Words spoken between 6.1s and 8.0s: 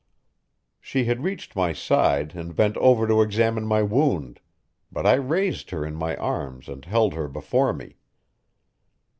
arms and held her before me.